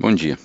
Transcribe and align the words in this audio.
Bom 0.00 0.14
dia. 0.14 0.38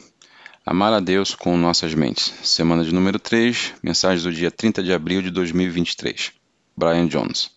Amar 0.66 0.92
a 0.94 1.00
Deus 1.00 1.36
com 1.36 1.56
nossas 1.56 1.94
mentes. 1.94 2.34
Semana 2.44 2.84
de 2.84 2.92
número 2.92 3.20
3, 3.20 3.76
mensagem 3.84 4.24
do 4.24 4.34
dia 4.34 4.50
30 4.50 4.82
de 4.82 4.92
abril 4.92 5.22
de 5.22 5.30
2023. 5.30 6.32
Brian 6.76 7.06
Jones. 7.06 7.52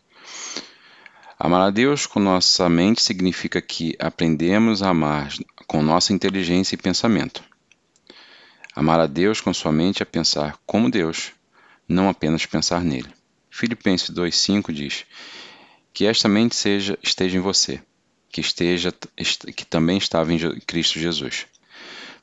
Amar 1.38 1.62
a 1.62 1.70
Deus 1.70 2.04
com 2.04 2.20
nossa 2.20 2.68
mente 2.68 3.00
significa 3.00 3.62
que 3.62 3.96
aprendemos 3.98 4.82
a 4.82 4.90
amar 4.90 5.32
com 5.66 5.82
nossa 5.82 6.12
inteligência 6.12 6.74
e 6.74 6.78
pensamento. 6.78 7.42
Amar 8.74 9.00
a 9.00 9.06
Deus 9.06 9.40
com 9.40 9.54
sua 9.54 9.72
mente 9.72 10.02
é 10.02 10.04
pensar 10.04 10.58
como 10.66 10.90
Deus, 10.90 11.32
não 11.88 12.10
apenas 12.10 12.44
pensar 12.44 12.82
nele. 12.84 13.08
Filipenses 13.48 14.10
2:5 14.10 14.70
diz: 14.70 15.06
Que 15.94 16.04
esta 16.04 16.28
mente 16.28 16.56
seja 16.56 16.98
esteja 17.02 17.38
em 17.38 17.40
você, 17.40 17.80
que 18.28 18.42
esteja 18.42 18.92
que 19.56 19.64
também 19.64 19.96
estava 19.96 20.30
em 20.30 20.60
Cristo 20.60 21.00
Jesus. 21.00 21.46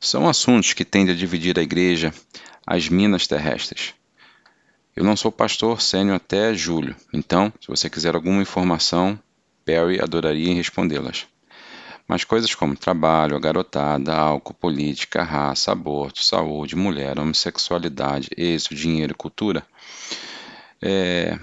São 0.04 0.28
assuntos 0.28 0.74
que 0.74 0.84
tendem 0.84 1.16
a 1.16 1.18
dividir 1.18 1.58
a 1.58 1.62
igreja 1.62 2.14
às 2.68 2.90
minas 2.90 3.26
terrestres. 3.26 3.94
Eu 4.94 5.02
não 5.02 5.16
sou 5.16 5.32
pastor 5.32 5.82
sênior 5.82 6.18
até 6.18 6.54
julho, 6.54 6.94
então, 7.14 7.54
se 7.62 7.70
você 7.70 7.90
quiser 7.90 8.14
alguma 8.14 8.42
informação, 8.42 9.18
Perry 9.64 10.02
adoraria 10.02 10.54
respondê-las. 10.54 11.26
Mas 12.06 12.26
coisas 12.26 12.54
como 12.54 12.76
trabalho, 12.76 13.40
garotada, 13.40 14.14
álcool, 14.14 14.54
política, 14.54 15.24
raça, 15.24 15.72
aborto, 15.72 16.22
saúde, 16.22 16.76
mulher, 16.76 17.18
homossexualidade, 17.18 18.28
êxito, 18.36 18.76
dinheiro, 18.76 19.16
cultura. 19.16 19.66
É... 20.82 21.40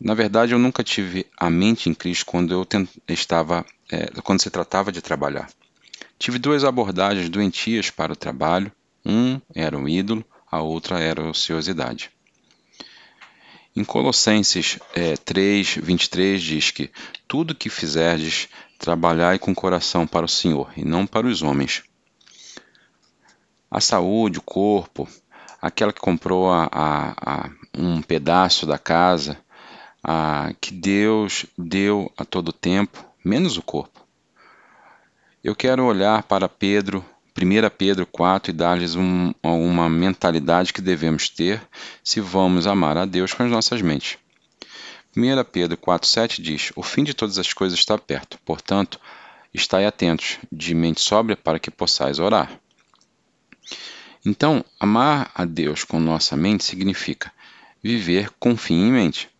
Na 0.00 0.14
verdade, 0.14 0.52
eu 0.54 0.58
nunca 0.58 0.82
tive 0.82 1.26
a 1.36 1.50
mente 1.50 1.90
em 1.90 1.94
Cristo 1.94 2.24
quando 2.24 2.54
eu 2.54 2.66
estava, 3.06 3.66
é, 3.92 4.06
quando 4.22 4.40
se 4.40 4.48
tratava 4.48 4.90
de 4.90 5.02
trabalhar. 5.02 5.50
Tive 6.20 6.38
duas 6.38 6.64
abordagens 6.64 7.30
doentias 7.30 7.88
para 7.88 8.12
o 8.12 8.16
trabalho. 8.16 8.70
Um 9.02 9.40
era 9.54 9.78
o 9.78 9.88
ídolo, 9.88 10.22
a 10.52 10.60
outra 10.60 11.00
era 11.00 11.22
a 11.22 11.30
ociosidade. 11.30 12.10
Em 13.74 13.82
Colossenses 13.82 14.78
é, 14.94 15.16
3, 15.16 15.76
23 15.76 16.42
diz 16.42 16.70
que 16.70 16.90
tudo 17.26 17.54
que 17.54 17.70
fizerdes, 17.70 18.50
trabalhai 18.78 19.38
com 19.38 19.54
coração 19.54 20.06
para 20.06 20.26
o 20.26 20.28
Senhor 20.28 20.70
e 20.76 20.84
não 20.84 21.06
para 21.06 21.26
os 21.26 21.40
homens. 21.40 21.84
A 23.70 23.80
saúde, 23.80 24.40
o 24.40 24.42
corpo, 24.42 25.08
aquela 25.62 25.90
que 25.92 26.00
comprou 26.00 26.50
a, 26.50 26.68
a, 26.70 27.44
a 27.46 27.50
um 27.74 28.02
pedaço 28.02 28.66
da 28.66 28.76
casa, 28.78 29.38
a, 30.04 30.52
que 30.60 30.74
Deus 30.74 31.46
deu 31.56 32.12
a 32.14 32.26
todo 32.26 32.52
tempo, 32.52 33.02
menos 33.24 33.56
o 33.56 33.62
corpo. 33.62 33.99
Eu 35.42 35.56
quero 35.56 35.86
olhar 35.86 36.22
para 36.24 36.50
Pedro, 36.50 37.02
1 37.34 37.70
Pedro 37.70 38.04
4, 38.04 38.50
e 38.50 38.52
dar-lhes 38.52 38.94
um, 38.94 39.32
uma 39.42 39.88
mentalidade 39.88 40.70
que 40.70 40.82
devemos 40.82 41.30
ter 41.30 41.62
se 42.04 42.20
vamos 42.20 42.66
amar 42.66 42.98
a 42.98 43.06
Deus 43.06 43.32
com 43.32 43.42
as 43.42 43.50
nossas 43.50 43.80
mentes. 43.80 44.18
1 45.16 45.22
Pedro 45.50 45.78
4,7 45.78 46.42
diz: 46.42 46.72
O 46.76 46.82
fim 46.82 47.02
de 47.02 47.14
todas 47.14 47.38
as 47.38 47.54
coisas 47.54 47.78
está 47.78 47.96
perto, 47.96 48.38
portanto, 48.44 49.00
estai 49.54 49.86
atentos, 49.86 50.36
de 50.52 50.74
mente 50.74 51.00
sóbria, 51.00 51.38
para 51.38 51.58
que 51.58 51.70
possais 51.70 52.18
orar. 52.18 52.60
Então, 54.22 54.62
amar 54.78 55.30
a 55.34 55.46
Deus 55.46 55.84
com 55.84 55.98
nossa 55.98 56.36
mente 56.36 56.64
significa 56.64 57.32
viver 57.82 58.28
com 58.38 58.58
fim 58.58 58.88
em 58.88 58.92
mente. 58.92 59.30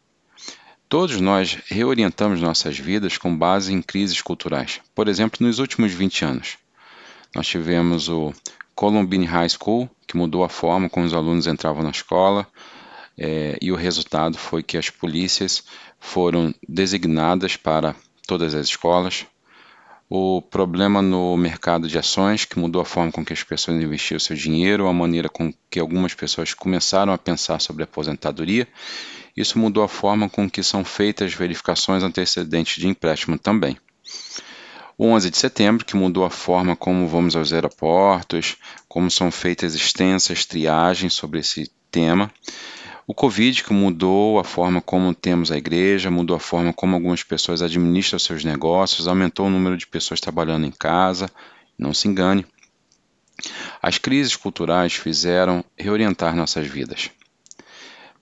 Todos 0.91 1.20
nós 1.20 1.56
reorientamos 1.69 2.41
nossas 2.41 2.77
vidas 2.77 3.16
com 3.16 3.34
base 3.34 3.72
em 3.72 3.80
crises 3.80 4.20
culturais. 4.20 4.80
Por 4.92 5.06
exemplo, 5.06 5.47
nos 5.47 5.60
últimos 5.60 5.92
20 5.92 6.24
anos, 6.24 6.58
nós 7.32 7.47
tivemos 7.47 8.08
o 8.08 8.34
Columbine 8.74 9.24
High 9.24 9.50
School, 9.50 9.88
que 10.05 10.16
mudou 10.16 10.42
a 10.42 10.48
forma 10.48 10.91
como 10.91 11.06
os 11.06 11.14
alunos 11.14 11.47
entravam 11.47 11.84
na 11.84 11.91
escola, 11.91 12.44
é, 13.16 13.56
e 13.62 13.70
o 13.70 13.77
resultado 13.77 14.36
foi 14.36 14.64
que 14.64 14.77
as 14.77 14.91
polícias 14.91 15.62
foram 16.00 16.53
designadas 16.69 17.56
para 17.56 17.94
todas 18.26 18.53
as 18.53 18.66
escolas. 18.66 19.25
O 20.09 20.42
problema 20.42 21.00
no 21.00 21.36
mercado 21.36 21.86
de 21.86 21.98
ações, 21.98 22.44
que 22.44 22.59
mudou 22.59 22.82
a 22.82 22.84
forma 22.84 23.12
com 23.12 23.25
que 23.25 23.32
as 23.32 23.44
pessoas 23.44 23.81
investiam 23.81 24.19
seu 24.19 24.34
dinheiro, 24.34 24.88
a 24.88 24.92
maneira 24.92 25.28
com 25.28 25.54
que 25.70 25.78
algumas 25.78 26.15
pessoas 26.15 26.53
começaram 26.53 27.12
a 27.12 27.19
pensar 27.19 27.60
sobre 27.60 27.84
a 27.84 27.86
aposentadoria 27.86 28.66
isso 29.36 29.58
mudou 29.58 29.82
a 29.82 29.88
forma 29.88 30.28
com 30.28 30.48
que 30.48 30.62
são 30.62 30.84
feitas 30.84 31.32
verificações 31.34 32.02
antecedentes 32.02 32.80
de 32.80 32.88
empréstimo 32.88 33.38
também. 33.38 33.76
O 34.98 35.06
11 35.06 35.30
de 35.30 35.38
setembro, 35.38 35.84
que 35.84 35.96
mudou 35.96 36.24
a 36.24 36.30
forma 36.30 36.76
como 36.76 37.08
vamos 37.08 37.34
aos 37.34 37.52
aeroportos, 37.52 38.56
como 38.86 39.10
são 39.10 39.30
feitas 39.30 39.74
extensas 39.74 40.44
triagens 40.44 41.14
sobre 41.14 41.41
esse 41.41 41.70
tema. 41.91 42.30
O 43.06 43.14
Covid, 43.14 43.64
que 43.64 43.72
mudou 43.72 44.38
a 44.38 44.44
forma 44.44 44.80
como 44.80 45.14
temos 45.14 45.50
a 45.50 45.56
igreja, 45.56 46.10
mudou 46.10 46.36
a 46.36 46.38
forma 46.38 46.72
como 46.72 46.94
algumas 46.94 47.22
pessoas 47.22 47.62
administram 47.62 48.18
seus 48.18 48.44
negócios, 48.44 49.08
aumentou 49.08 49.47
o 49.47 49.50
número 49.50 49.76
de 49.76 49.86
pessoas 49.86 50.20
trabalhando 50.20 50.66
em 50.66 50.70
casa. 50.70 51.30
Não 51.78 51.94
se 51.94 52.06
engane. 52.06 52.47
As 53.82 53.97
crises 53.97 54.36
culturais 54.36 54.92
fizeram 54.92 55.64
reorientar 55.78 56.36
nossas 56.36 56.66
vidas. 56.66 57.10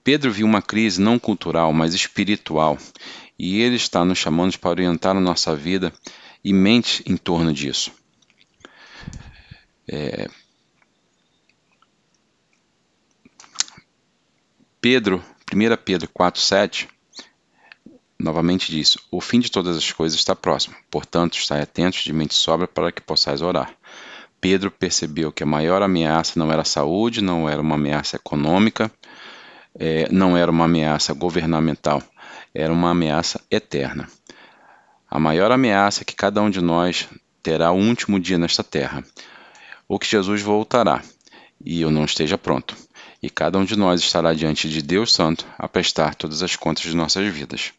Pedro 0.09 0.33
viu 0.33 0.47
uma 0.47 0.63
crise 0.63 0.99
não 0.99 1.19
cultural, 1.19 1.71
mas 1.71 1.93
espiritual, 1.93 2.79
e 3.39 3.61
ele 3.61 3.77
está 3.77 4.07
nos 4.07 4.17
chamando 4.17 4.59
para 4.59 4.71
orientar 4.71 5.15
a 5.15 5.21
nossa 5.21 5.55
vida 5.55 5.93
e 6.43 6.51
mente 6.51 7.05
em 7.07 7.15
torno 7.15 7.53
disso. 7.53 7.93
É... 9.87 10.31
Pedro, 14.81 15.23
1 15.53 15.77
Pedro 15.85 16.09
4,7, 16.09 16.89
novamente 18.19 18.73
diz: 18.73 18.97
O 19.11 19.21
fim 19.21 19.41
de 19.41 19.51
todas 19.51 19.77
as 19.77 19.93
coisas 19.93 20.19
está 20.19 20.35
próximo, 20.35 20.75
portanto, 20.91 21.37
estai 21.37 21.61
atentos 21.61 22.03
de 22.03 22.15
mente 22.15 22.33
sobra 22.33 22.67
para 22.67 22.91
que 22.91 23.03
possais 23.03 23.43
orar. 23.43 23.77
Pedro 24.41 24.71
percebeu 24.71 25.31
que 25.31 25.43
a 25.43 25.47
maior 25.47 25.83
ameaça 25.83 26.39
não 26.39 26.51
era 26.51 26.63
a 26.63 26.65
saúde, 26.65 27.21
não 27.21 27.47
era 27.47 27.61
uma 27.61 27.75
ameaça 27.75 28.17
econômica, 28.17 28.91
é, 29.79 30.09
não 30.11 30.37
era 30.37 30.51
uma 30.51 30.65
ameaça 30.65 31.15
governamental, 31.15 32.03
era 32.53 32.73
uma 32.73 32.91
ameaça 32.91 33.41
eterna. 33.51 34.09
A 35.11 35.19
maior 35.19 35.51
ameaça 35.51 36.05
que 36.05 36.15
cada 36.15 36.43
um 36.43 36.51
de 36.51 36.61
nós 36.61 37.09
terá 37.43 37.71
o 37.71 37.79
último 37.79 38.19
dia 38.21 38.37
nesta 38.37 38.65
terra, 38.65 39.05
ou 39.89 39.99
que 39.99 40.07
Jesus 40.07 40.43
voltará 40.43 41.03
e 41.65 41.81
eu 41.81 41.91
não 41.91 42.05
esteja 42.05 42.39
pronto, 42.39 42.77
e 43.23 43.29
cada 43.29 43.59
um 43.59 43.65
de 43.65 43.77
nós 43.77 44.01
estará 44.01 44.33
diante 44.33 44.69
de 44.69 44.81
Deus 44.81 45.13
Santo 45.13 45.47
a 45.59 45.69
prestar 45.69 46.15
todas 46.15 46.43
as 46.43 46.57
contas 46.57 46.85
de 46.85 46.97
nossas 46.97 47.33
vidas. 47.33 47.73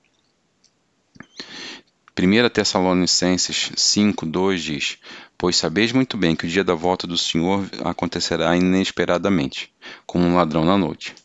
1 2.17 2.49
Tessalonicenses 2.49 3.71
5, 3.77 4.25
2 4.25 4.61
diz: 4.61 4.97
Pois 5.37 5.55
sabeis 5.55 5.93
muito 5.93 6.17
bem 6.17 6.35
que 6.35 6.45
o 6.45 6.49
dia 6.49 6.65
da 6.65 6.73
volta 6.73 7.07
do 7.07 7.17
Senhor 7.17 7.65
acontecerá 7.85 8.57
inesperadamente, 8.57 9.73
como 10.05 10.25
um 10.25 10.35
ladrão 10.35 10.65
na 10.65 10.77
noite. 10.77 11.15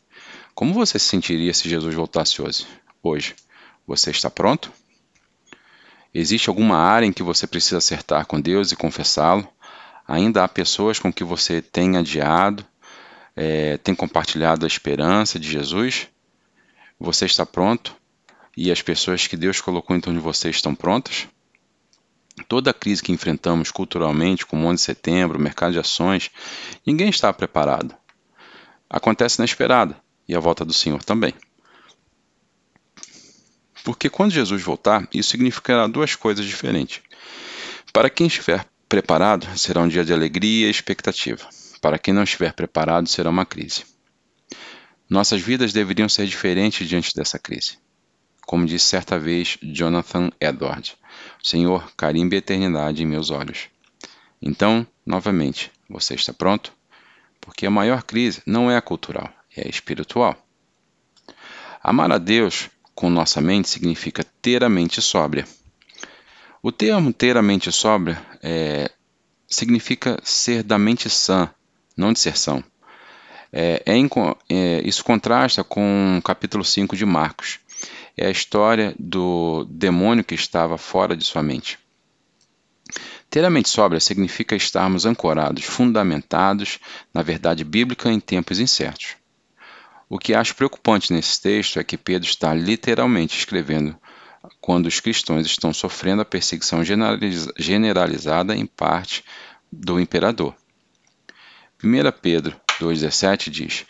Como 0.54 0.72
você 0.72 1.00
se 1.00 1.06
sentiria 1.06 1.52
se 1.52 1.68
Jesus 1.68 1.92
voltasse 1.96 2.40
hoje? 2.40 2.64
Hoje, 3.02 3.34
você 3.84 4.12
está 4.12 4.30
pronto? 4.30 4.70
Existe 6.14 6.48
alguma 6.48 6.76
área 6.76 7.04
em 7.04 7.12
que 7.12 7.24
você 7.24 7.44
precisa 7.44 7.78
acertar 7.78 8.24
com 8.26 8.40
Deus 8.40 8.70
e 8.70 8.76
confessá-lo? 8.76 9.48
Ainda 10.06 10.44
há 10.44 10.48
pessoas 10.48 11.00
com 11.00 11.12
que 11.12 11.24
você 11.24 11.60
tem 11.60 11.96
adiado, 11.96 12.64
é, 13.34 13.78
tem 13.78 13.96
compartilhado 13.96 14.64
a 14.64 14.68
esperança 14.68 15.40
de 15.40 15.50
Jesus? 15.50 16.06
Você 17.00 17.26
está 17.26 17.44
pronto? 17.44 17.96
E 18.56 18.70
as 18.70 18.80
pessoas 18.80 19.26
que 19.26 19.36
Deus 19.36 19.60
colocou 19.60 19.96
em 19.96 20.00
torno 20.00 20.20
de 20.20 20.24
você 20.24 20.50
estão 20.50 20.72
prontas? 20.72 21.26
Toda 22.46 22.70
a 22.70 22.74
crise 22.74 23.02
que 23.02 23.10
enfrentamos 23.10 23.72
culturalmente, 23.72 24.46
como 24.46 24.66
o 24.66 24.68
11 24.68 24.76
de 24.76 24.82
setembro, 24.82 25.36
o 25.36 25.42
mercado 25.42 25.72
de 25.72 25.80
ações, 25.80 26.30
ninguém 26.86 27.08
está 27.08 27.32
preparado. 27.32 27.92
Acontece 28.88 29.40
na 29.40 29.44
esperada 29.44 30.04
e 30.28 30.34
a 30.34 30.40
volta 30.40 30.64
do 30.64 30.72
Senhor 30.72 31.02
também. 31.02 31.34
Porque 33.84 34.08
quando 34.08 34.32
Jesus 34.32 34.62
voltar, 34.62 35.06
isso 35.12 35.30
significará 35.30 35.86
duas 35.86 36.16
coisas 36.16 36.46
diferentes. 36.46 37.02
Para 37.92 38.08
quem 38.08 38.26
estiver 38.26 38.66
preparado, 38.88 39.46
será 39.58 39.82
um 39.82 39.88
dia 39.88 40.04
de 40.04 40.12
alegria 40.12 40.66
e 40.66 40.70
expectativa. 40.70 41.46
Para 41.80 41.98
quem 41.98 42.14
não 42.14 42.22
estiver 42.22 42.52
preparado, 42.54 43.08
será 43.08 43.28
uma 43.28 43.44
crise. 43.44 43.84
Nossas 45.08 45.42
vidas 45.42 45.72
deveriam 45.72 46.08
ser 46.08 46.26
diferentes 46.26 46.88
diante 46.88 47.14
dessa 47.14 47.38
crise. 47.38 47.78
Como 48.46 48.64
disse 48.64 48.86
certa 48.86 49.18
vez 49.18 49.58
Jonathan 49.62 50.30
Edwards, 50.40 50.96
Senhor, 51.42 51.92
carimbe 51.96 52.36
a 52.36 52.38
eternidade 52.38 53.02
em 53.02 53.06
meus 53.06 53.30
olhos. 53.30 53.68
Então, 54.40 54.86
novamente, 55.04 55.70
você 55.88 56.14
está 56.14 56.32
pronto? 56.32 56.72
Porque 57.40 57.66
a 57.66 57.70
maior 57.70 58.02
crise 58.02 58.42
não 58.46 58.70
é 58.70 58.76
a 58.76 58.82
cultural, 58.82 59.30
espiritual. 59.56 60.36
Amar 61.82 62.10
a 62.12 62.18
Deus 62.18 62.70
com 62.94 63.10
nossa 63.10 63.40
mente 63.40 63.68
significa 63.68 64.24
ter 64.40 64.64
a 64.64 64.68
mente 64.68 65.02
sóbria. 65.02 65.46
O 66.62 66.72
termo 66.72 67.12
ter 67.12 67.36
a 67.36 67.42
mente 67.42 67.70
sóbria 67.70 68.20
é, 68.42 68.90
significa 69.46 70.18
ser 70.22 70.62
da 70.62 70.78
mente 70.78 71.10
sã, 71.10 71.50
não 71.96 72.12
de 72.12 72.18
ser 72.18 72.36
são. 72.38 72.64
É, 73.52 73.82
é, 73.86 73.94
é, 74.48 74.82
isso 74.84 75.04
contrasta 75.04 75.62
com 75.62 76.16
o 76.18 76.22
capítulo 76.22 76.64
5 76.64 76.96
de 76.96 77.04
Marcos. 77.04 77.60
É 78.16 78.26
a 78.26 78.30
história 78.30 78.94
do 78.98 79.64
demônio 79.68 80.24
que 80.24 80.34
estava 80.34 80.78
fora 80.78 81.16
de 81.16 81.24
sua 81.24 81.42
mente. 81.42 81.78
Ter 83.28 83.44
a 83.44 83.50
mente 83.50 83.68
sóbria 83.68 84.00
significa 84.00 84.56
estarmos 84.56 85.04
ancorados, 85.06 85.64
fundamentados 85.64 86.78
na 87.12 87.22
verdade 87.22 87.64
bíblica 87.64 88.10
em 88.10 88.20
tempos 88.20 88.58
incertos. 88.58 89.16
O 90.14 90.18
que 90.20 90.32
acho 90.32 90.54
preocupante 90.54 91.12
nesse 91.12 91.40
texto 91.40 91.80
é 91.80 91.82
que 91.82 91.98
Pedro 91.98 92.28
está 92.28 92.54
literalmente 92.54 93.36
escrevendo 93.36 93.98
quando 94.60 94.86
os 94.86 95.00
cristãos 95.00 95.44
estão 95.44 95.74
sofrendo 95.74 96.22
a 96.22 96.24
perseguição 96.24 96.82
generalizada 97.58 98.54
em 98.54 98.64
parte 98.64 99.24
do 99.72 99.98
imperador. 99.98 100.54
1 101.82 101.88
Pedro 102.22 102.54
2,17 102.80 103.50
diz: 103.50 103.86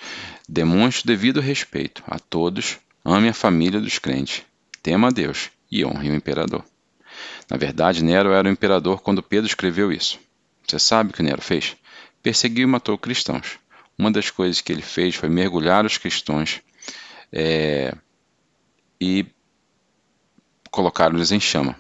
Demonstre 0.49 1.07
devido 1.07 1.43
respeito 1.43 2.03
a 2.07 2.19
todos, 2.19 2.79
ame 3.05 3.29
a 3.29 3.35
família 3.35 3.79
dos 3.79 3.99
crentes, 3.99 4.45
tema 4.83 5.09
a 5.09 5.11
Deus 5.11 5.51
e 5.71 5.85
honre 5.85 6.09
o 6.09 6.15
imperador. 6.15 6.65
Na 7.51 7.59
verdade, 7.59 8.03
Nero 8.03 8.33
era 8.33 8.49
o 8.49 8.51
imperador 8.51 9.03
quando 9.03 9.23
Pedro 9.23 9.47
escreveu 9.47 9.93
isso. 9.93 10.19
Você 10.67 10.79
sabe 10.79 11.11
o 11.11 11.13
que 11.13 11.23
Nero 11.23 11.43
fez? 11.43 11.77
Perseguiu 12.23 12.63
e 12.63 12.71
matou 12.71 12.97
cristãos. 12.97 13.63
Uma 13.97 14.11
das 14.11 14.31
coisas 14.31 14.61
que 14.61 14.73
ele 14.73 14.83
fez 14.83 15.15
foi 15.15 15.29
mergulhar 15.29 15.87
os 15.87 15.97
cristãos 15.97 16.61
é, 17.33 17.95
e 19.01 19.27
colocar-los 20.71 21.31
em 21.31 21.39
chama, 21.39 21.77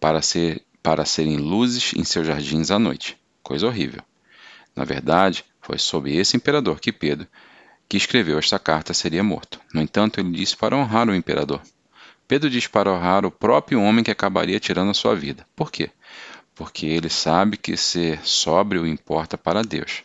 para, 0.00 0.20
ser, 0.20 0.62
para 0.82 1.04
serem 1.04 1.36
luzes 1.36 1.92
em 1.94 2.02
seus 2.02 2.26
jardins 2.26 2.70
à 2.70 2.78
noite. 2.78 3.16
Coisa 3.42 3.66
horrível. 3.66 4.02
Na 4.74 4.84
verdade, 4.84 5.44
foi 5.60 5.78
sob 5.78 6.12
esse 6.12 6.36
imperador 6.36 6.80
que 6.80 6.92
Pedro, 6.92 7.28
que 7.88 7.96
escreveu 7.96 8.38
esta 8.38 8.58
carta, 8.58 8.92
seria 8.92 9.22
morto. 9.22 9.60
No 9.72 9.80
entanto, 9.80 10.18
ele 10.18 10.32
disse 10.32 10.56
para 10.56 10.76
honrar 10.76 11.08
o 11.08 11.14
imperador. 11.14 11.62
Pedro 12.26 12.50
diz 12.50 12.66
para 12.66 12.90
honrar 12.90 13.24
o 13.24 13.30
próprio 13.30 13.80
homem 13.80 14.02
que 14.02 14.10
acabaria 14.10 14.58
tirando 14.58 14.90
a 14.90 14.94
sua 14.94 15.14
vida. 15.14 15.46
Por 15.54 15.70
quê? 15.70 15.90
Porque 16.54 16.86
ele 16.86 17.08
sabe 17.08 17.56
que 17.56 17.76
ser 17.76 18.24
sóbrio 18.26 18.86
importa 18.86 19.38
para 19.38 19.62
Deus 19.62 20.02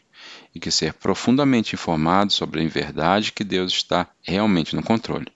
e 0.58 0.60
que 0.60 0.72
ser 0.72 0.94
profundamente 0.94 1.76
informado 1.76 2.34
sobre 2.34 2.66
a 2.66 2.68
verdade 2.68 3.32
que 3.32 3.44
Deus 3.44 3.72
está 3.74 4.08
realmente 4.24 4.76
no 4.76 4.82
controle. 4.82 5.28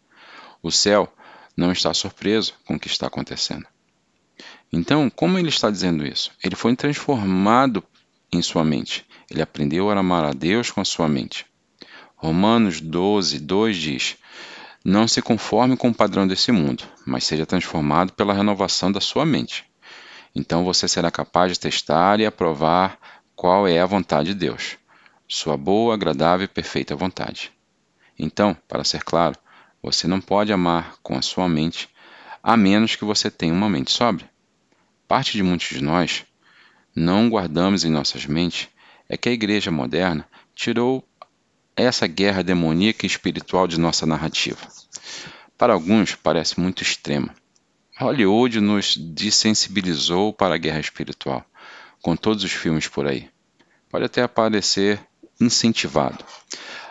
O 0.63 0.71
céu 0.71 1.13
não 1.55 1.71
está 1.71 1.93
surpreso 1.93 2.55
com 2.65 2.73
o 2.73 2.79
que 2.79 2.87
está 2.87 3.05
acontecendo. 3.05 3.67
Então, 4.73 5.11
como 5.11 5.37
ele 5.37 5.49
está 5.49 5.69
dizendo 5.69 6.03
isso? 6.03 6.31
Ele 6.43 6.55
foi 6.55 6.75
transformado 6.75 7.83
em 8.33 8.41
sua 8.41 8.63
mente. 8.63 9.05
Ele 9.29 9.43
aprendeu 9.43 9.91
a 9.91 9.99
amar 9.99 10.25
a 10.25 10.33
Deus 10.33 10.71
com 10.71 10.81
a 10.81 10.85
sua 10.85 11.07
mente. 11.07 11.45
Romanos 12.15 12.81
12, 12.81 13.37
2 13.41 13.77
diz: 13.77 14.17
Não 14.83 15.07
se 15.07 15.21
conforme 15.21 15.77
com 15.77 15.89
o 15.89 15.93
padrão 15.93 16.27
desse 16.27 16.51
mundo, 16.51 16.83
mas 17.05 17.25
seja 17.25 17.45
transformado 17.45 18.13
pela 18.13 18.33
renovação 18.33 18.91
da 18.91 18.99
sua 18.99 19.23
mente. 19.23 19.65
Então 20.33 20.63
você 20.63 20.87
será 20.87 21.11
capaz 21.11 21.51
de 21.51 21.59
testar 21.59 22.19
e 22.19 22.25
aprovar 22.25 22.97
qual 23.35 23.67
é 23.67 23.79
a 23.79 23.85
vontade 23.85 24.29
de 24.29 24.35
Deus, 24.35 24.77
sua 25.33 25.55
boa, 25.55 25.93
agradável 25.93 26.43
e 26.43 26.47
perfeita 26.47 26.93
vontade. 26.93 27.53
Então, 28.19 28.53
para 28.67 28.83
ser 28.83 29.01
claro, 29.01 29.37
você 29.81 30.05
não 30.05 30.19
pode 30.19 30.51
amar 30.51 30.95
com 31.01 31.17
a 31.17 31.21
sua 31.21 31.47
mente 31.47 31.89
a 32.43 32.57
menos 32.57 32.97
que 32.97 33.05
você 33.05 33.31
tenha 33.31 33.53
uma 33.53 33.69
mente 33.69 33.91
sóbria. 33.91 34.29
Parte 35.07 35.31
de 35.37 35.41
muitos 35.41 35.69
de 35.69 35.81
nós 35.81 36.25
não 36.93 37.29
guardamos 37.29 37.85
em 37.85 37.89
nossas 37.89 38.25
mentes 38.25 38.67
é 39.07 39.15
que 39.15 39.29
a 39.29 39.31
igreja 39.31 39.71
moderna 39.71 40.27
tirou 40.53 41.01
essa 41.77 42.07
guerra 42.07 42.43
demoníaca 42.43 43.05
e 43.05 43.07
espiritual 43.07 43.67
de 43.67 43.79
nossa 43.79 44.05
narrativa. 44.05 44.67
Para 45.57 45.71
alguns, 45.71 46.13
parece 46.13 46.59
muito 46.59 46.83
extrema. 46.83 47.33
Hollywood 47.97 48.59
nos 48.59 48.97
desensibilizou 48.97 50.33
para 50.33 50.55
a 50.55 50.57
guerra 50.57 50.81
espiritual, 50.81 51.45
com 52.01 52.17
todos 52.17 52.43
os 52.43 52.51
filmes 52.51 52.89
por 52.89 53.07
aí. 53.07 53.29
Pode 53.89 54.05
até 54.05 54.27
parecer 54.27 54.99
incentivado. 55.41 56.23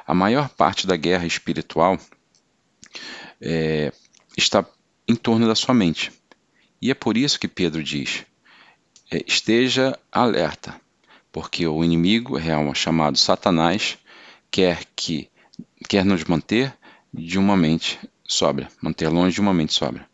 A 0.06 0.14
maior 0.14 0.49
parte 0.49 0.87
da 0.87 0.97
guerra 0.97 1.26
espiritual 1.26 1.99
é, 3.41 3.93
está 4.37 4.64
em 5.06 5.14
torno 5.14 5.47
da 5.47 5.55
sua 5.55 5.75
mente. 5.75 6.12
E 6.82 6.91
é 6.91 6.94
por 6.94 7.17
isso 7.17 7.38
que 7.38 7.49
Pedro 7.49 7.82
diz: 7.82 8.25
é, 9.11 9.23
esteja 9.26 9.99
alerta, 10.11 10.81
porque 11.32 11.67
o 11.67 11.85
inimigo 11.85 12.37
real 12.37 12.75
chamado 12.75 13.17
Satanás 13.17 13.99
quer 14.50 14.85
que 14.96 15.29
quer 15.88 16.05
nos 16.05 16.25
manter 16.25 16.75
de 17.12 17.38
uma 17.38 17.56
mente 17.56 17.99
sóbria, 18.25 18.69
manter 18.81 19.08
longe 19.08 19.35
de 19.35 19.41
uma 19.41 19.55
mente 19.55 19.73
sóbria. 19.73 20.08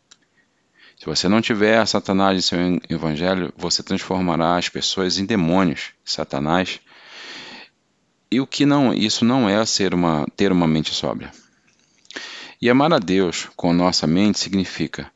Se 0.97 1.05
você 1.05 1.29
não 1.29 1.41
tiver 1.41 1.85
Satanás 1.85 2.37
em 2.37 2.41
seu 2.41 2.59
evangelho, 2.89 3.53
você 3.55 3.83
transformará 3.83 4.57
as 4.57 4.67
pessoas 4.67 5.19
em 5.19 5.25
demônios, 5.25 5.91
Satanás. 6.03 6.79
E 8.29 8.41
o 8.41 8.47
que 8.47 8.65
não, 8.65 8.93
isso 8.93 9.23
não 9.23 9.47
é 9.47 9.65
ser 9.65 9.93
uma, 9.93 10.25
ter 10.35 10.51
uma 10.51 10.67
mente 10.67 10.93
sóbria. 10.93 11.31
E 12.61 12.69
amar 12.69 12.91
a 12.91 12.99
Deus 12.99 13.47
com 13.55 13.71
nossa 13.71 14.05
mente 14.05 14.39
significa 14.39 15.09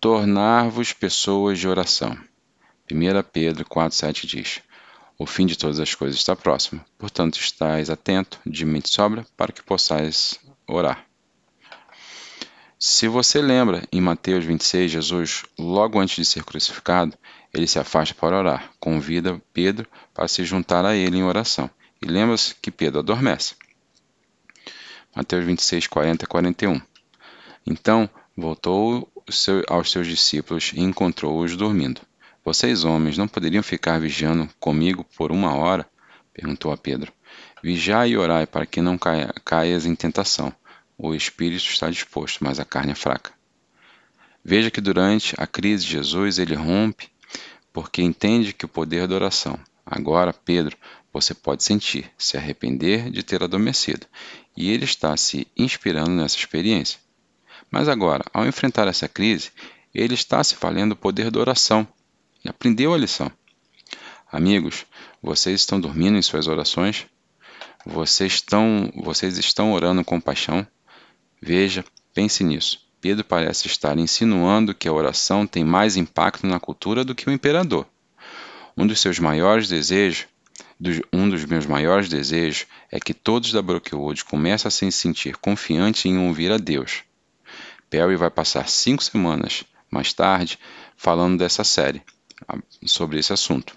tornar-vos 0.00 0.92
pessoas 0.92 1.58
de 1.58 1.68
oração. 1.68 2.18
1 2.90 3.22
Pedro 3.32 3.64
4,7 3.64 4.26
diz: 4.26 4.60
O 5.18 5.24
fim 5.24 5.46
de 5.46 5.56
todas 5.56 5.78
as 5.78 5.94
coisas 5.94 6.18
está 6.18 6.34
próximo, 6.34 6.84
portanto, 6.98 7.38
estais 7.38 7.88
atento, 7.88 8.38
de 8.44 8.66
mente 8.66 8.90
sobra, 8.90 9.24
para 9.36 9.52
que 9.52 9.62
possais 9.62 10.38
orar. 10.66 11.06
Se 12.78 13.06
você 13.08 13.40
lembra, 13.40 13.86
em 13.92 14.00
Mateus 14.00 14.44
26, 14.44 14.90
Jesus, 14.90 15.44
logo 15.58 16.00
antes 16.00 16.16
de 16.16 16.24
ser 16.24 16.44
crucificado, 16.44 17.16
ele 17.52 17.66
se 17.66 17.78
afasta 17.78 18.14
para 18.14 18.38
orar, 18.38 18.70
convida 18.80 19.40
Pedro 19.52 19.86
para 20.14 20.26
se 20.26 20.44
juntar 20.44 20.84
a 20.84 20.96
ele 20.96 21.18
em 21.18 21.22
oração. 21.22 21.70
E 22.02 22.06
lembra-se 22.06 22.54
que 22.54 22.70
Pedro 22.70 23.00
adormece. 23.00 23.54
Mateus 25.14 25.44
26, 25.44 25.86
40 25.86 26.24
e 26.24 26.26
41. 26.26 26.80
Então 27.66 28.08
voltou 28.36 29.10
aos 29.68 29.90
seus 29.90 30.06
discípulos 30.06 30.72
e 30.74 30.80
encontrou-os 30.80 31.56
dormindo. 31.56 32.00
Vocês, 32.44 32.84
homens, 32.84 33.18
não 33.18 33.28
poderiam 33.28 33.62
ficar 33.62 34.00
vigiando 34.00 34.48
comigo 34.58 35.04
por 35.16 35.30
uma 35.30 35.54
hora? 35.54 35.86
perguntou 36.32 36.72
a 36.72 36.76
Pedro. 36.76 37.12
Vigiai 37.62 38.10
e 38.10 38.16
orai 38.16 38.46
para 38.46 38.64
que 38.64 38.80
não 38.80 38.96
caia, 38.96 39.32
caias 39.44 39.84
em 39.84 39.94
tentação. 39.94 40.52
O 40.96 41.14
espírito 41.14 41.64
está 41.64 41.90
disposto, 41.90 42.42
mas 42.42 42.58
a 42.58 42.64
carne 42.64 42.92
é 42.92 42.94
fraca. 42.94 43.32
Veja 44.42 44.70
que 44.70 44.80
durante 44.80 45.34
a 45.36 45.46
crise 45.46 45.84
de 45.84 45.92
Jesus 45.92 46.38
ele 46.38 46.54
rompe 46.54 47.10
porque 47.72 48.02
entende 48.02 48.52
que 48.52 48.64
o 48.64 48.68
poder 48.68 49.06
da 49.06 49.14
oração. 49.14 49.58
Agora, 49.84 50.32
Pedro, 50.32 50.76
você 51.12 51.34
pode 51.34 51.64
sentir, 51.64 52.10
se 52.16 52.36
arrepender 52.36 53.10
de 53.10 53.22
ter 53.22 53.42
adormecido, 53.42 54.06
e 54.56 54.70
ele 54.70 54.84
está 54.84 55.16
se 55.16 55.46
inspirando 55.56 56.10
nessa 56.10 56.36
experiência. 56.36 56.98
Mas 57.70 57.88
agora, 57.88 58.24
ao 58.32 58.46
enfrentar 58.46 58.88
essa 58.88 59.08
crise, 59.08 59.50
ele 59.94 60.14
está 60.14 60.42
se 60.42 60.56
valendo 60.56 60.90
do 60.90 60.96
poder 60.96 61.30
da 61.30 61.40
oração 61.40 61.86
e 62.44 62.48
aprendeu 62.48 62.94
a 62.94 62.98
lição. 62.98 63.30
Amigos, 64.30 64.86
vocês 65.22 65.60
estão 65.60 65.80
dormindo 65.80 66.16
em 66.16 66.22
suas 66.22 66.46
orações? 66.46 67.06
Vocês 67.84 68.34
estão, 68.34 68.92
vocês 68.94 69.38
estão 69.38 69.72
orando 69.72 70.04
com 70.04 70.20
paixão? 70.20 70.66
Veja, 71.42 71.84
pense 72.14 72.44
nisso. 72.44 72.86
Pedro 73.00 73.24
parece 73.24 73.66
estar 73.66 73.98
insinuando 73.98 74.74
que 74.74 74.86
a 74.86 74.92
oração 74.92 75.46
tem 75.46 75.64
mais 75.64 75.96
impacto 75.96 76.46
na 76.46 76.60
cultura 76.60 77.04
do 77.04 77.14
que 77.14 77.28
o 77.28 77.32
imperador. 77.32 77.86
Um 78.76 78.86
dos 78.86 79.00
seus 79.00 79.18
maiores 79.18 79.68
desejos 79.68 80.26
um 81.12 81.28
dos 81.28 81.44
meus 81.44 81.66
maiores 81.66 82.08
desejos 82.08 82.66
é 82.90 82.98
que 82.98 83.12
todos 83.12 83.52
da 83.52 83.60
Brookwood 83.60 84.24
comecem 84.24 84.68
a 84.68 84.70
se 84.70 84.90
sentir 84.90 85.36
confiantes 85.36 86.06
em 86.06 86.18
ouvir 86.26 86.50
a 86.50 86.56
Deus. 86.56 87.02
Perry 87.90 88.16
vai 88.16 88.30
passar 88.30 88.68
cinco 88.68 89.02
semanas 89.02 89.64
mais 89.90 90.12
tarde 90.12 90.58
falando 90.96 91.38
dessa 91.38 91.64
série, 91.64 92.02
sobre 92.86 93.18
esse 93.18 93.32
assunto. 93.32 93.76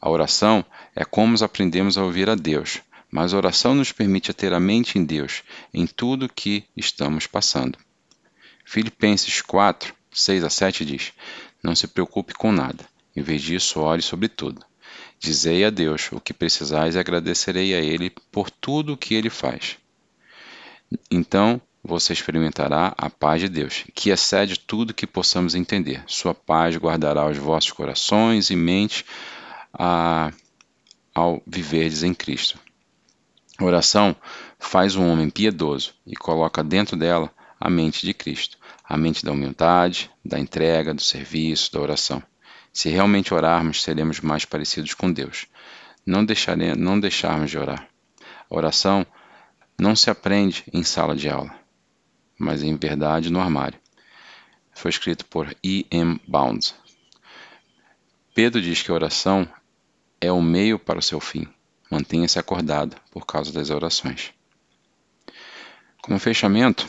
A 0.00 0.08
oração 0.08 0.64
é 0.94 1.04
como 1.04 1.36
aprendemos 1.42 1.98
a 1.98 2.04
ouvir 2.04 2.30
a 2.30 2.34
Deus, 2.34 2.80
mas 3.10 3.34
a 3.34 3.36
oração 3.36 3.74
nos 3.74 3.92
permite 3.92 4.32
ter 4.32 4.52
a 4.52 4.60
mente 4.60 4.98
em 4.98 5.04
Deus 5.04 5.42
em 5.72 5.86
tudo 5.86 6.32
que 6.32 6.64
estamos 6.76 7.26
passando. 7.26 7.78
Filipenses 8.64 9.42
4, 9.42 9.94
6 10.12 10.44
a 10.44 10.50
7 10.50 10.84
diz: 10.84 11.12
Não 11.62 11.74
se 11.74 11.86
preocupe 11.86 12.34
com 12.34 12.52
nada, 12.52 12.86
em 13.14 13.22
vez 13.22 13.42
disso, 13.42 13.80
ore 13.80 14.02
sobre 14.02 14.28
tudo. 14.28 14.64
Dizei 15.18 15.64
a 15.64 15.70
Deus 15.70 16.10
o 16.12 16.20
que 16.20 16.34
precisais 16.34 16.94
e 16.94 16.98
agradecerei 16.98 17.74
a 17.74 17.78
Ele 17.78 18.10
por 18.30 18.50
tudo 18.50 18.92
o 18.92 18.96
que 18.96 19.14
Ele 19.14 19.30
faz. 19.30 19.78
Então 21.10 21.60
você 21.82 22.12
experimentará 22.12 22.94
a 22.98 23.08
paz 23.08 23.40
de 23.40 23.48
Deus, 23.48 23.84
que 23.94 24.10
excede 24.10 24.58
tudo 24.58 24.94
que 24.94 25.06
possamos 25.06 25.54
entender. 25.54 26.02
Sua 26.06 26.34
paz 26.34 26.76
guardará 26.76 27.26
os 27.26 27.38
vossos 27.38 27.70
corações 27.70 28.50
e 28.50 28.56
mentes 28.56 29.04
a, 29.72 30.32
ao 31.14 31.40
viverdes 31.46 32.02
em 32.02 32.12
Cristo. 32.12 32.58
Oração 33.60 34.14
faz 34.58 34.96
um 34.96 35.08
homem 35.08 35.30
piedoso 35.30 35.94
e 36.06 36.14
coloca 36.14 36.62
dentro 36.62 36.96
dela 36.96 37.30
a 37.58 37.70
mente 37.70 38.04
de 38.04 38.12
Cristo, 38.12 38.58
a 38.84 38.96
mente 38.96 39.24
da 39.24 39.32
humildade, 39.32 40.10
da 40.24 40.38
entrega, 40.38 40.92
do 40.92 41.00
serviço, 41.00 41.72
da 41.72 41.80
oração. 41.80 42.22
Se 42.76 42.90
realmente 42.90 43.32
orarmos, 43.32 43.82
seremos 43.82 44.20
mais 44.20 44.44
parecidos 44.44 44.92
com 44.92 45.10
Deus. 45.10 45.46
Não, 46.04 46.22
deixaremos, 46.22 46.76
não 46.76 47.00
deixarmos 47.00 47.50
de 47.50 47.56
orar. 47.56 47.88
A 48.50 48.54
oração 48.54 49.06
não 49.78 49.96
se 49.96 50.10
aprende 50.10 50.62
em 50.70 50.82
sala 50.82 51.16
de 51.16 51.26
aula, 51.26 51.58
mas 52.38 52.62
em 52.62 52.76
verdade 52.76 53.32
no 53.32 53.40
armário. 53.40 53.80
Foi 54.74 54.90
escrito 54.90 55.24
por 55.24 55.56
E. 55.64 55.86
M. 55.90 56.20
Bounds. 56.28 56.74
Pedro 58.34 58.60
diz 58.60 58.82
que 58.82 58.90
a 58.90 58.94
oração 58.94 59.48
é 60.20 60.30
o 60.30 60.42
meio 60.42 60.78
para 60.78 60.98
o 60.98 61.02
seu 61.02 61.18
fim. 61.18 61.48
Mantenha-se 61.90 62.38
acordado 62.38 62.94
por 63.10 63.24
causa 63.24 63.50
das 63.54 63.70
orações. 63.70 64.34
Como 66.02 66.18
fechamento, 66.18 66.86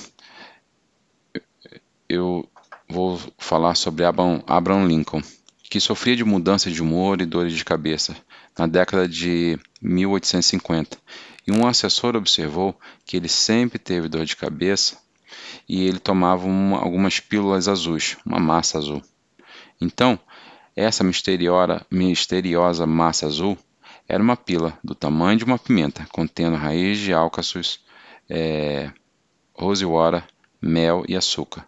eu 2.09 2.45
vou 2.89 3.17
falar 3.37 3.75
sobre 3.75 4.03
Abraham 4.03 4.85
Lincoln, 4.85 5.23
que 5.69 5.79
sofria 5.79 6.15
de 6.15 6.23
mudança 6.23 6.71
de 6.71 6.81
humor 6.81 7.21
e 7.21 7.25
dores 7.25 7.53
de 7.53 7.65
cabeça 7.65 8.15
na 8.57 8.67
década 8.67 9.07
de 9.07 9.59
1850. 9.81 10.97
E 11.45 11.51
um 11.51 11.67
assessor 11.67 12.15
observou 12.15 12.77
que 13.05 13.17
ele 13.17 13.29
sempre 13.29 13.77
teve 13.77 14.07
dor 14.07 14.25
de 14.25 14.35
cabeça 14.35 14.97
e 15.67 15.85
ele 15.85 15.99
tomava 15.99 16.45
uma, 16.45 16.77
algumas 16.77 17.19
pílulas 17.19 17.67
azuis, 17.67 18.17
uma 18.25 18.39
massa 18.39 18.77
azul. 18.77 19.01
Então, 19.79 20.19
essa 20.75 21.03
misteriosa, 21.03 22.85
massa 22.85 23.25
azul 23.25 23.57
era 24.07 24.23
uma 24.23 24.37
pila 24.37 24.77
do 24.83 24.95
tamanho 24.95 25.37
de 25.37 25.43
uma 25.43 25.59
pimenta, 25.59 26.07
contendo 26.11 26.55
raiz 26.55 26.97
de 26.97 27.13
alcaçuz, 27.13 27.79
é, 28.29 28.91
rosewater, 29.53 30.23
mel 30.61 31.03
e 31.07 31.15
açúcar. 31.15 31.67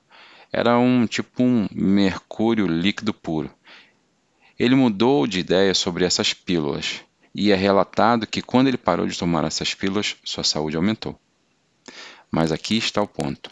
Era 0.51 0.79
um 0.79 1.05
tipo 1.05 1.43
um 1.43 1.67
mercúrio 1.71 2.65
líquido 2.65 3.13
puro. 3.13 3.51
Ele 4.59 4.75
mudou 4.75 5.25
de 5.25 5.39
ideia 5.39 5.73
sobre 5.73 6.03
essas 6.03 6.33
pílulas 6.33 6.99
e 7.33 7.51
é 7.51 7.55
relatado 7.55 8.27
que 8.27 8.41
quando 8.41 8.67
ele 8.67 8.77
parou 8.77 9.07
de 9.07 9.17
tomar 9.17 9.45
essas 9.45 9.73
pílulas, 9.73 10.17
sua 10.23 10.43
saúde 10.43 10.75
aumentou. 10.75 11.17
Mas 12.29 12.51
aqui 12.51 12.77
está 12.77 13.01
o 13.01 13.07
ponto. 13.07 13.49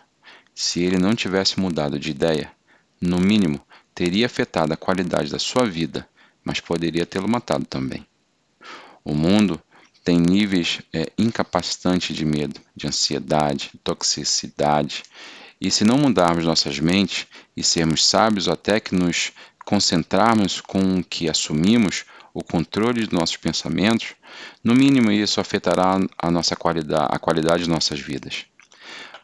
Se 0.53 0.81
ele 0.81 0.97
não 0.97 1.15
tivesse 1.15 1.59
mudado 1.59 1.97
de 1.97 2.11
ideia, 2.11 2.51
no 2.99 3.19
mínimo 3.19 3.61
teria 3.95 4.25
afetado 4.25 4.73
a 4.73 4.77
qualidade 4.77 5.31
da 5.31 5.39
sua 5.39 5.65
vida, 5.65 6.07
mas 6.43 6.59
poderia 6.59 7.05
tê-lo 7.05 7.27
matado 7.27 7.65
também. 7.65 8.05
O 9.03 9.15
mundo 9.15 9.61
tem 10.03 10.19
níveis 10.19 10.81
é, 10.93 11.11
incapacitantes 11.17 12.15
de 12.15 12.25
medo, 12.25 12.59
de 12.75 12.85
ansiedade, 12.85 13.71
toxicidade, 13.83 15.03
e 15.59 15.71
se 15.71 15.83
não 15.83 15.97
mudarmos 15.97 16.45
nossas 16.45 16.79
mentes 16.79 17.27
e 17.55 17.63
sermos 17.63 18.05
sábios 18.05 18.47
até 18.47 18.79
que 18.79 18.95
nos 18.95 19.31
concentrarmos 19.65 20.61
com 20.61 20.99
o 20.99 21.03
que 21.03 21.29
assumimos 21.29 22.05
o 22.33 22.43
controle 22.43 23.05
de 23.05 23.13
nossos 23.13 23.37
pensamentos, 23.37 24.13
no 24.63 24.75
mínimo 24.75 25.11
isso 25.11 25.41
afetará 25.41 25.99
a 26.17 26.31
nossa 26.31 26.55
qualidade, 26.55 27.07
a 27.09 27.17
qualidade 27.17 27.63
de 27.63 27.69
nossas 27.69 27.99
vidas. 27.99 28.45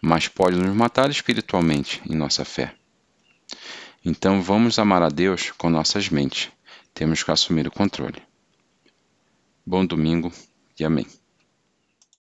Mas 0.02 0.28
pode 0.28 0.58
nos 0.58 0.76
matar 0.76 1.10
espiritualmente 1.10 2.02
em 2.10 2.16
nossa 2.16 2.44
fé. 2.44 2.74
Então 4.04 4.42
vamos 4.42 4.80
amar 4.80 5.02
a 5.02 5.10
Deus 5.10 5.52
com 5.52 5.70
nossas 5.70 6.10
mentes. 6.10 6.50
Temos 6.94 7.24
que 7.24 7.32
assumir 7.32 7.68
o 7.68 7.72
controle. 7.72 8.22
Bom 9.66 9.86
domingo 9.86 10.32
e 10.78 10.84
amém. 10.84 11.23